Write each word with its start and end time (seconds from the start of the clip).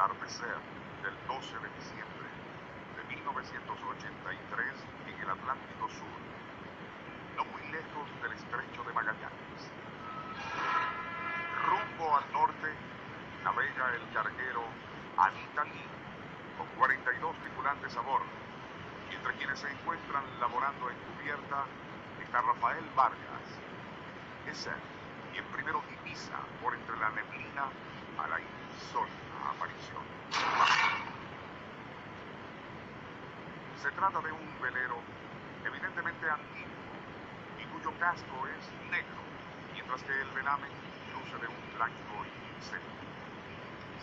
Atardecer 0.00 0.56
del 1.04 1.12
12 1.28 1.58
de 1.60 1.68
diciembre 1.76 2.28
de 2.96 3.16
1983 3.16 4.72
en 5.04 5.20
el 5.20 5.28
Atlántico 5.28 5.88
Sur, 5.90 6.20
no 7.36 7.44
muy 7.44 7.60
lejos 7.68 8.08
del 8.22 8.32
estrecho 8.32 8.82
de 8.82 8.94
Magallanes. 8.94 9.60
Rumbo 11.68 12.16
al 12.16 12.32
norte 12.32 12.72
navega 13.44 13.94
el 13.94 14.08
carguero 14.14 14.64
Anita 15.18 15.64
Lee 15.64 15.84
con 16.56 16.66
42 16.78 17.36
tripulantes 17.36 17.94
a 17.94 18.00
bordo. 18.00 18.32
Y 19.12 19.16
entre 19.16 19.34
quienes 19.34 19.58
se 19.58 19.70
encuentran 19.70 20.24
laborando 20.40 20.88
en 20.88 20.96
cubierta 20.96 21.66
está 22.24 22.40
Rafael 22.40 22.88
Vargas. 22.96 23.48
Es 24.48 24.66
él 24.66 24.80
quien 25.34 25.44
primero 25.52 25.82
divisa 25.90 26.40
por 26.62 26.72
entre 26.72 26.96
la 26.96 27.10
neblina 27.10 27.68
a 28.16 28.28
la 28.28 28.40
insólita 28.40 29.29
aparición. 29.48 30.02
Se 33.76 33.90
trata 33.92 34.20
de 34.20 34.32
un 34.32 34.60
velero 34.60 34.98
evidentemente 35.64 36.28
antiguo 36.28 36.68
y 37.58 37.64
cuyo 37.72 37.92
casco 37.98 38.46
es 38.46 38.90
negro, 38.90 39.20
mientras 39.72 40.02
que 40.02 40.12
el 40.12 40.30
velamen 40.30 40.70
luce 41.14 41.36
de 41.38 41.48
un 41.48 41.74
blanco 41.76 42.24
incendio. 42.56 43.00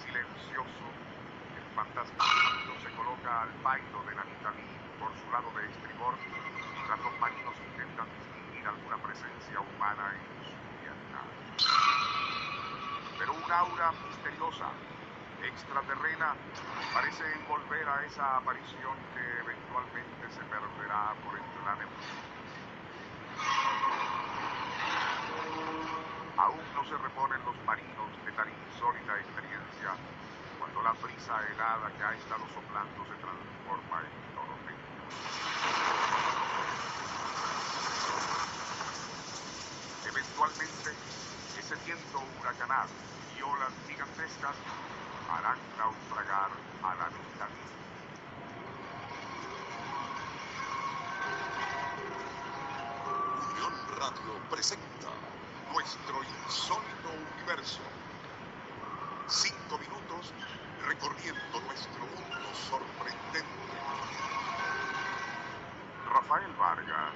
Silencioso, 0.01 0.85
el 1.57 1.75
fantasma 1.75 2.25
se 2.81 2.89
coloca 2.95 3.41
al 3.43 3.49
pairo 3.61 4.03
de 4.03 4.15
la 4.15 4.23
Nitalí 4.23 4.65
por 4.99 5.13
su 5.17 5.31
lado 5.31 5.49
de 5.57 5.69
estribor, 5.69 6.13
mientras 6.73 6.99
los 6.99 7.19
marinos 7.19 7.55
intentan 7.73 8.07
distinguir 8.17 8.67
alguna 8.67 8.97
presencia 8.97 9.59
humana 9.61 10.13
en 10.13 10.45
su 10.45 10.53
cubierta. 10.57 11.21
Pero 13.17 13.33
un 13.33 13.51
aura 13.51 13.91
misteriosa, 14.07 14.69
extraterrena, 15.43 16.33
parece 16.93 17.23
envolver 17.33 17.87
a 17.87 18.05
esa 18.05 18.37
aparición 18.37 18.97
que 19.13 19.21
eventualmente 19.41 20.29
se 20.31 20.41
perderá 20.45 21.13
por 21.23 21.37
entre 21.37 21.61
la 21.65 21.75
neblina. 21.75 22.27
Aún 26.37 26.63
no 26.75 26.83
se 26.85 26.97
reponen 26.97 27.43
los 27.45 27.57
marinos 27.65 28.09
de 28.25 28.31
tan 28.31 28.47
insólita 28.49 29.19
experiencia 29.19 29.95
cuando 30.59 30.81
la 30.83 30.91
brisa 30.93 31.33
helada 31.49 31.91
que 31.97 32.03
ha 32.03 32.13
estado 32.13 32.45
soplando 32.53 33.05
se 33.05 33.15
transforma 33.21 33.97
en 34.05 34.13
tormenta. 34.33 34.87
Eventualmente, 40.05 40.89
ese 41.57 41.75
viento 41.85 42.23
huracanado 42.39 42.89
y 43.37 43.41
olas 43.41 43.73
gigantescas 43.87 44.55
harán 45.29 45.57
naufragar 45.77 46.51
a 46.83 46.95
la 46.95 47.09
Nitalí. 47.09 47.67
Unión 53.51 53.73
Radio 53.99 54.39
presenta 54.49 55.09
nuestro 55.73 56.23
insólito 56.23 57.09
universo. 57.35 57.81
Cinco 59.27 59.77
minutos 59.79 60.33
recorriendo 60.87 61.59
nuestro 61.67 62.05
mundo 62.05 62.49
sorprendente. 62.69 63.47
Rafael 66.09 66.53
Vargas 66.57 67.13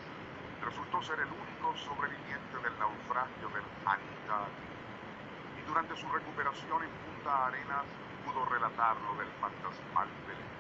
resultó 0.62 1.02
ser 1.02 1.20
el 1.20 1.32
único 1.32 1.76
sobreviviente 1.88 2.58
del 2.62 2.78
naufragio 2.78 3.50
del 3.50 3.64
Anita 3.86 4.48
durante 5.72 5.96
su 5.96 6.06
recuperación 6.10 6.84
en 6.84 6.92
Punta 7.00 7.48
Arenas 7.48 7.88
pudo 8.28 8.44
relatar 8.44 8.92
lo 9.08 9.16
del 9.16 9.32
fantasmal 9.40 10.10
velero. 10.28 10.52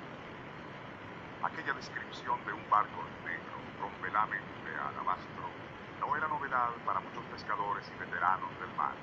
Aquella 1.44 1.74
descripción 1.74 2.40
de 2.46 2.54
un 2.54 2.64
barco 2.70 3.04
negro 3.28 3.60
con 3.76 3.92
velamen 4.02 4.40
de 4.64 4.72
alabastro 4.72 5.52
no 6.00 6.16
era 6.16 6.30
novedad 6.30 6.72
para 6.86 7.02
muchos 7.02 7.26
pescadores 7.28 7.92
y 7.92 8.00
veteranos 8.00 8.56
del 8.64 8.72
mar. 8.80 8.96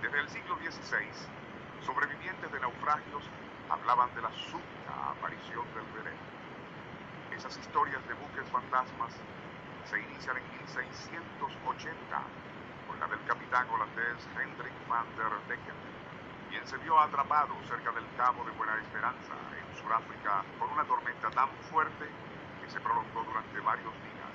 Desde 0.00 0.18
el 0.18 0.28
siglo 0.30 0.56
XVI, 0.56 1.04
sobrevivientes 1.84 2.50
de 2.50 2.60
naufragios 2.60 3.28
hablaban 3.68 4.08
de 4.14 4.22
la 4.22 4.32
súbita 4.32 5.12
aparición 5.12 5.68
del 5.76 5.92
velero. 5.92 6.24
Esas 7.36 7.52
historias 7.58 8.00
de 8.08 8.14
buques 8.14 8.48
fantasmas 8.48 9.12
se 9.84 10.00
inician 10.00 10.38
en 10.38 10.48
1680 10.56 12.16
con 12.86 12.98
la 13.00 13.06
del 13.06 13.22
capitán 13.26 13.68
holandés 13.68 14.28
Hendrik 14.36 14.72
van 14.88 15.06
der 15.16 15.32
Decken, 15.48 15.78
quien 16.50 16.66
se 16.66 16.76
vio 16.78 16.98
atrapado 16.98 17.54
cerca 17.68 17.90
del 17.92 18.04
Cabo 18.16 18.44
de 18.44 18.50
Buena 18.52 18.76
Esperanza 18.76 19.34
en 19.56 19.82
Sudáfrica 19.82 20.42
por 20.58 20.68
una 20.68 20.84
tormenta 20.84 21.30
tan 21.30 21.48
fuerte 21.70 22.06
que 22.60 22.70
se 22.70 22.80
prolongó 22.80 23.24
durante 23.24 23.60
varios 23.60 23.94
días. 23.94 24.34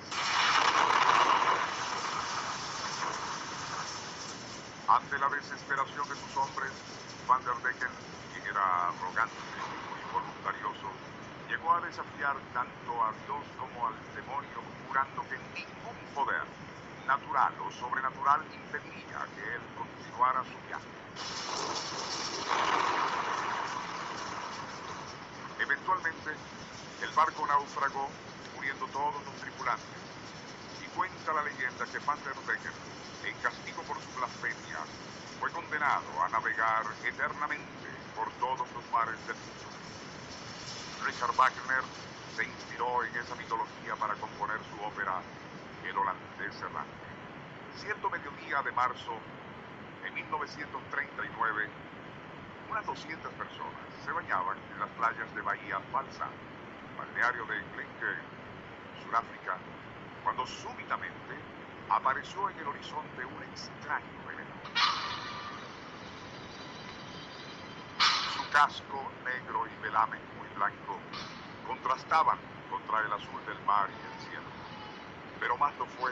Ante 4.87 5.19
la 5.19 5.29
desesperación 5.29 6.09
de 6.09 6.15
sus 6.15 6.37
hombres, 6.37 6.71
Van 7.27 7.43
der 7.43 7.55
Decken, 7.55 7.91
quien 8.33 8.45
era 8.47 8.87
arrogante 8.87 9.35
y 9.35 9.63
muy 9.91 10.01
voluntarioso, 10.13 10.87
llegó 11.49 11.73
a 11.73 11.81
desafiar 11.81 12.35
tanto 12.53 13.03
a 13.03 13.11
Dios 13.25 13.43
como 13.59 13.87
al 13.87 13.95
demonio, 14.15 14.63
jurando 14.87 15.21
que 15.27 15.37
ningún 15.37 15.97
poder, 16.15 16.43
natural 17.07 17.53
o 17.65 17.71
sobrenatural, 17.71 18.43
impediría 18.53 19.25
que 19.33 19.55
él 19.55 19.61
continuara 19.77 20.43
su 20.43 20.57
viaje. 20.67 20.91
Eventualmente, 25.59 26.35
el 27.01 27.11
barco 27.15 27.47
naufragó, 27.47 28.09
muriendo 28.55 28.85
todos 28.87 29.23
los 29.23 29.35
tripulantes. 29.35 30.01
Y 30.83 30.87
cuenta 30.95 31.33
la 31.33 31.43
leyenda 31.43 31.85
que 31.85 31.99
Van 31.99 32.19
der 32.25 32.35
Decken, 32.43 32.75
en 33.23 33.35
castigo 33.39 33.81
por 33.83 33.97
su 34.01 34.11
blasfemia, 34.19 34.79
fue 35.39 35.49
condenado 35.51 36.11
a 36.21 36.29
navegar 36.29 36.83
eternamente 37.05 37.89
por 38.15 38.29
todos 38.33 38.67
los 38.73 38.83
mares 38.91 39.15
del 39.27 39.35
mundo. 39.35 39.67
Richard 41.05 41.35
Wagner 41.37 41.83
se 42.35 42.43
inspiró 42.43 43.03
en 43.05 43.15
esa 43.15 43.35
mitología 43.35 43.95
para 43.95 44.13
componer 44.15 44.59
su 44.69 44.83
ópera 44.83 45.21
El 45.87 45.97
errante. 46.61 47.07
Cierto 47.75 48.09
mediodía 48.09 48.61
de 48.63 48.71
marzo 48.71 49.13
de 50.03 50.11
1939, 50.11 51.69
unas 52.71 52.85
200 52.85 53.33
personas 53.33 53.87
se 54.03 54.11
bañaban 54.11 54.57
en 54.73 54.79
las 54.79 54.89
playas 54.89 55.35
de 55.35 55.41
Bahía 55.41 55.79
Falsa, 55.91 56.27
balneario 56.97 57.45
de 57.45 57.55
Glencairn, 57.73 58.21
Sudáfrica, 59.03 59.57
cuando 60.23 60.45
súbitamente 60.45 61.35
apareció 61.89 62.49
en 62.49 62.57
el 62.59 62.67
horizonte 62.67 63.25
un 63.25 63.43
extraño 63.43 64.05
velero. 64.27 64.53
Su 68.33 68.49
casco 68.51 69.11
negro 69.23 69.67
y 69.67 69.83
velamen 69.83 70.21
muy 70.37 70.47
blanco 70.55 70.99
contrastaban 71.67 72.37
contra 72.69 73.01
el 73.01 73.13
azul 73.13 73.45
del 73.45 73.59
mar 73.65 73.89
y 73.89 73.93
el 73.93 74.29
cielo. 74.29 74.49
Pero 75.39 75.57
más 75.57 75.77
lo 75.77 75.85
fue 75.85 76.11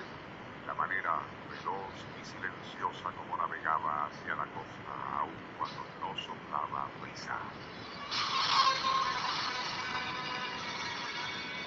la 0.65 0.73
manera 0.73 1.13
veloz 1.49 1.93
y 2.19 2.25
silenciosa 2.25 3.09
como 3.15 3.37
navegaba 3.37 4.05
hacia 4.07 4.35
la 4.35 4.45
costa, 4.45 4.93
aun 5.19 5.31
cuando 5.57 5.81
no 6.01 6.09
soplaba 6.17 6.87
brisa. 7.01 7.37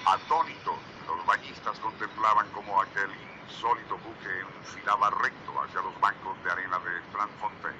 Atónitos, 0.05 0.79
los 1.07 1.25
bañistas 1.25 1.79
contemplaban 1.79 2.47
como 2.51 2.81
aquel 2.81 3.09
insólito 3.47 3.97
buque 3.97 4.39
enfilaba 4.59 5.09
recto 5.11 5.51
hacia 5.63 5.81
los 5.81 6.01
bancos 6.01 6.43
de 6.43 6.51
arena 6.51 6.77
de 6.79 7.01
Strandfontein, 7.09 7.79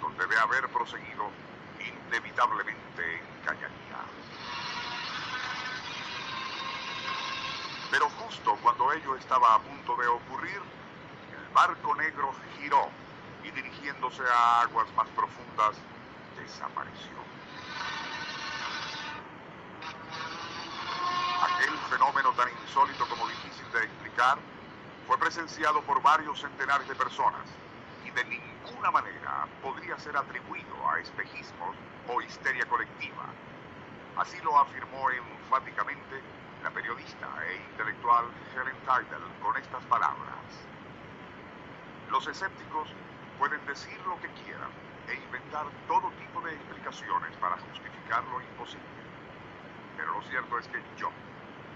donde 0.00 0.26
de 0.26 0.38
haber 0.38 0.68
proseguido, 0.68 1.30
inevitablemente 1.80 3.02
encañaría. 3.42 4.67
Pero 7.90 8.08
justo 8.10 8.56
cuando 8.62 8.92
ello 8.92 9.16
estaba 9.16 9.54
a 9.54 9.58
punto 9.60 9.96
de 9.96 10.06
ocurrir, 10.06 10.60
el 11.32 11.54
barco 11.54 11.94
negro 11.94 12.32
giró 12.58 12.88
y 13.42 13.50
dirigiéndose 13.50 14.22
a 14.22 14.60
aguas 14.62 14.86
más 14.94 15.08
profundas, 15.08 15.76
desapareció. 16.36 17.16
Aquel 21.42 21.76
fenómeno 21.90 22.32
tan 22.32 22.48
insólito 22.62 23.06
como 23.08 23.26
difícil 23.26 23.64
de 23.72 23.84
explicar 23.84 24.38
fue 25.06 25.16
presenciado 25.18 25.80
por 25.82 26.02
varios 26.02 26.38
centenares 26.40 26.86
de 26.88 26.94
personas 26.94 27.48
y 28.04 28.10
de 28.10 28.24
ninguna 28.24 28.90
manera 28.90 29.46
podría 29.62 29.98
ser 29.98 30.14
atribuido 30.14 30.90
a 30.90 31.00
espejismos 31.00 31.74
o 32.08 32.20
histeria 32.20 32.66
colectiva. 32.66 33.24
Así 34.18 34.36
lo 34.42 34.58
afirmó 34.58 35.10
enfáticamente 35.10 36.20
la 36.62 36.70
periodista 36.70 37.28
e 37.46 37.56
intelectual 37.70 38.26
Helen 38.54 38.76
Tidal 38.82 39.22
con 39.42 39.56
estas 39.56 39.84
palabras. 39.84 40.66
Los 42.10 42.26
escépticos 42.26 42.88
pueden 43.38 43.64
decir 43.66 43.98
lo 44.06 44.18
que 44.20 44.28
quieran 44.42 44.70
e 45.08 45.14
inventar 45.14 45.66
todo 45.86 46.10
tipo 46.18 46.40
de 46.40 46.54
explicaciones 46.54 47.36
para 47.36 47.56
justificar 47.58 48.24
lo 48.24 48.40
imposible. 48.40 48.84
Pero 49.96 50.12
lo 50.12 50.22
cierto 50.22 50.58
es 50.58 50.68
que 50.68 50.82
yo, 50.96 51.10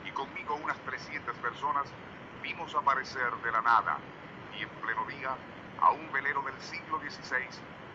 y 0.05 0.11
conmigo 0.11 0.56
unas 0.56 0.79
300 0.81 1.37
personas, 1.37 1.87
vimos 2.43 2.75
aparecer 2.75 3.31
de 3.44 3.52
la 3.52 3.62
nada 3.62 3.99
y 4.58 4.62
en 4.62 4.69
pleno 4.81 5.06
día 5.06 5.37
a 5.81 5.90
un 5.90 6.12
velero 6.12 6.43
del 6.43 6.61
siglo 6.61 6.99
XVI 6.99 7.46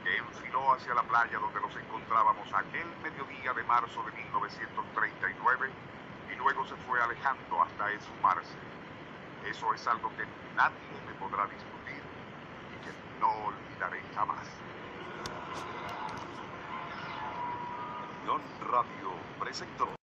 que 0.03 0.17
enfiló 0.17 0.73
hacia 0.73 0.93
la 0.93 1.03
playa 1.03 1.37
donde 1.39 1.61
nos 1.61 1.75
encontrábamos 1.75 2.47
aquel 2.53 2.87
mediodía 3.03 3.53
de 3.53 3.63
marzo 3.63 4.03
de 4.03 4.11
1939 4.11 5.67
y 5.67 5.67
luego 5.67 5.67
se 5.67 5.76
alejando 7.01 7.61
hasta 7.61 7.91
esfumarse. 7.91 8.57
Eso 9.45 9.73
es 9.73 9.87
algo 9.87 10.09
que 10.17 10.25
nadie 10.55 11.01
me 11.05 11.13
podrá 11.15 11.45
discutir 11.47 12.01
y 12.73 12.85
que 12.85 13.19
no 13.19 13.29
olvidaré 13.47 14.01
jamás. 14.15 14.47
Unión 18.21 18.41
Radio 18.71 19.11
presentó. 19.39 20.06